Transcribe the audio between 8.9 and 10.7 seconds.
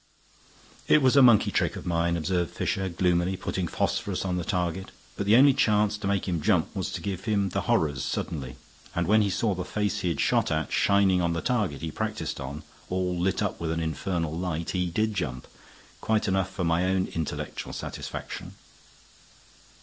And when he saw the face he'd shot